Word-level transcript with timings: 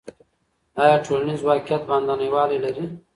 آیا 0.83 0.95
ټولنیز 1.05 1.41
واقعیت 1.49 1.83
باندنی 1.89 2.27
والی 2.33 2.57
لري؟ 2.63 2.85